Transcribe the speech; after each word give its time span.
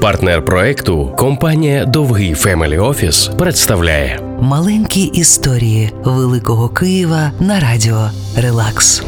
Партнер 0.00 0.44
проекту 0.44 1.12
компанія 1.16 1.84
Довгий 1.84 2.34
Family 2.34 2.78
Office 2.78 3.30
представляє 3.38 4.20
Маленькі 4.40 5.02
історії 5.02 5.92
Великого 6.04 6.68
Києва 6.68 7.32
на 7.40 7.60
радіо 7.60 8.10
Релакс. 8.36 9.02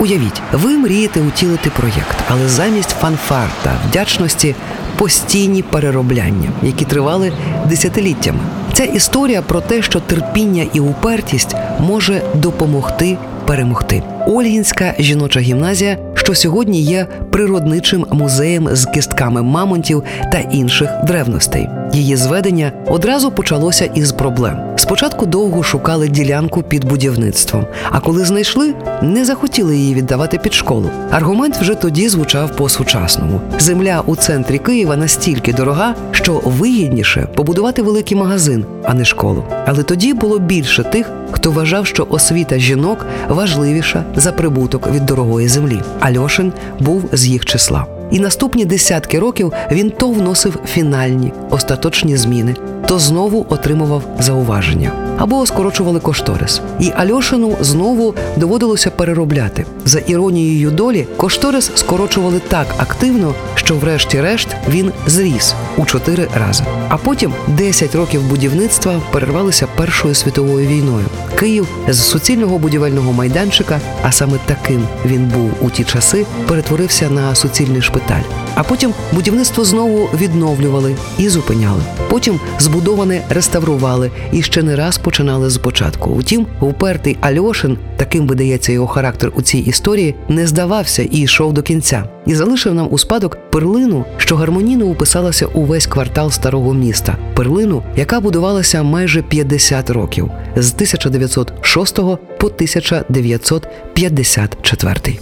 Уявіть, 0.00 0.42
ви 0.52 0.78
мрієте 0.78 1.20
утілити 1.20 1.70
проєкт, 1.76 2.16
але 2.28 2.48
замість 2.48 2.90
фанфар 2.90 3.48
та 3.62 3.72
вдячності 3.88 4.54
постійні 4.96 5.62
переробляння, 5.62 6.48
які 6.62 6.84
тривали 6.84 7.32
десятиліттями. 7.68 8.40
Ця 8.72 8.84
історія 8.84 9.42
про 9.42 9.60
те, 9.60 9.82
що 9.82 10.00
терпіння 10.00 10.66
і 10.72 10.80
упертість 10.80 11.56
може 11.80 12.22
допомогти 12.34 13.18
перемогти. 13.46 14.02
Ольгінська 14.26 14.94
жіноча 14.98 15.40
гімназія, 15.40 15.98
що 16.22 16.34
сьогодні 16.34 16.82
є 16.82 17.06
природничим 17.30 18.06
музеєм 18.10 18.68
з 18.72 18.86
кістками 18.86 19.42
мамонтів 19.42 20.02
та 20.32 20.38
інших 20.38 20.90
древностей. 21.06 21.68
Її 21.92 22.16
зведення 22.16 22.72
одразу 22.86 23.30
почалося 23.30 23.84
із 23.84 24.12
проблем. 24.12 24.58
Спочатку 24.76 25.26
довго 25.26 25.62
шукали 25.62 26.08
ділянку 26.08 26.62
під 26.62 26.84
будівництвом, 26.84 27.66
а 27.90 28.00
коли 28.00 28.24
знайшли, 28.24 28.74
не 29.02 29.24
захотіли 29.24 29.76
її 29.76 29.94
віддавати 29.94 30.38
під 30.38 30.54
школу. 30.54 30.90
Аргумент 31.10 31.56
вже 31.56 31.74
тоді 31.74 32.08
звучав 32.08 32.56
по-сучасному: 32.56 33.40
земля 33.58 34.02
у 34.06 34.16
центрі 34.16 34.58
Києва 34.58 34.96
настільки 34.96 35.52
дорога, 35.52 35.94
що 36.10 36.40
вигідніше 36.44 37.28
побудувати 37.34 37.82
великий 37.82 38.16
магазин, 38.16 38.64
а 38.84 38.94
не 38.94 39.04
школу. 39.04 39.44
Але 39.66 39.82
тоді 39.82 40.14
було 40.14 40.38
більше 40.38 40.82
тих, 40.82 41.10
хто 41.30 41.50
вважав, 41.50 41.86
що 41.86 42.06
освіта 42.10 42.58
жінок 42.58 43.06
важливіша 43.28 44.04
за 44.16 44.32
прибуток 44.32 44.90
від 44.92 45.06
дорогої 45.06 45.48
землі. 45.48 45.80
Альошин 46.00 46.52
був 46.80 47.04
з 47.12 47.26
їх 47.26 47.44
числа. 47.44 48.01
І 48.12 48.20
наступні 48.20 48.64
десятки 48.64 49.18
років 49.18 49.52
він 49.70 49.90
то 49.90 50.10
вносив 50.10 50.58
фінальні 50.66 51.32
остаточні 51.50 52.16
зміни, 52.16 52.56
то 52.88 52.98
знову 52.98 53.46
отримував 53.48 54.02
зауваження 54.18 54.92
або 55.18 55.46
скорочували 55.46 56.00
кошторис. 56.00 56.60
І 56.80 56.90
Альошину 56.96 57.56
знову 57.60 58.14
доводилося 58.36 58.90
переробляти. 58.90 59.66
За 59.84 59.98
іронією 59.98 60.70
долі, 60.70 61.06
кошторис 61.16 61.70
скорочували 61.74 62.40
так 62.48 62.66
активно, 62.78 63.34
що, 63.54 63.74
врешті-решт, 63.74 64.48
він 64.68 64.92
зріс 65.06 65.54
у 65.76 65.84
чотири 65.84 66.28
рази. 66.34 66.64
А 66.88 66.96
потім 66.96 67.32
10 67.48 67.94
років 67.94 68.22
будівництва 68.28 69.00
перервалися 69.12 69.66
Першою 69.76 70.14
світовою 70.14 70.68
війною. 70.68 71.06
Київ 71.38 71.68
з 71.88 71.98
суцільного 71.98 72.58
будівельного 72.58 73.12
майданчика, 73.12 73.80
а 74.02 74.12
саме 74.12 74.38
таким 74.46 74.86
він 75.06 75.24
був 75.24 75.50
у 75.60 75.70
ті 75.70 75.84
часи, 75.84 76.26
перетворився 76.48 77.10
на 77.10 77.34
суцільний 77.34 77.82
шпиталь. 77.82 78.01
Металь. 78.02 78.41
А 78.54 78.62
потім 78.62 78.94
будівництво 79.12 79.64
знову 79.64 80.08
відновлювали 80.20 80.96
і 81.18 81.28
зупиняли. 81.28 81.80
Потім 82.10 82.40
збудоване 82.58 83.22
реставрували 83.30 84.10
і 84.32 84.42
ще 84.42 84.62
не 84.62 84.76
раз 84.76 84.98
починали 84.98 85.50
спочатку. 85.50 86.10
Утім, 86.10 86.46
упертий 86.60 87.18
Альошин, 87.20 87.78
таким 87.96 88.26
видається 88.26 88.72
його 88.72 88.86
характер 88.86 89.32
у 89.34 89.42
цій 89.42 89.58
історії, 89.58 90.14
не 90.28 90.46
здавався 90.46 91.02
і 91.02 91.18
йшов 91.18 91.52
до 91.52 91.62
кінця, 91.62 92.04
і 92.26 92.34
залишив 92.34 92.74
нам 92.74 92.88
у 92.90 92.98
спадок 92.98 93.38
перлину, 93.50 94.04
що 94.16 94.36
гармонійно 94.36 94.84
уписалася 94.84 95.46
у 95.46 95.64
весь 95.64 95.86
квартал 95.86 96.30
старого 96.30 96.74
міста. 96.74 97.16
Перлину, 97.34 97.82
яка 97.96 98.20
будувалася 98.20 98.82
майже 98.82 99.22
50 99.22 99.90
років 99.90 100.30
з 100.56 100.72
1906 100.72 101.96
по 102.38 102.46
1954. 102.46 105.18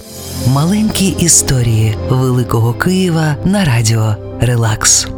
Маленькі 0.46 1.08
історії 1.08 1.96
Великого 2.08 2.72
Києва 3.20 3.36
на 3.44 3.64
радіо 3.64 4.14
Релакс. 4.40 5.08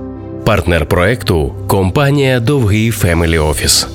партнер 0.45 0.87
проекту 0.87 1.55
компанія 1.67 2.41
Довгий 2.41 2.91
Family 2.91 3.39
Office. 3.39 3.89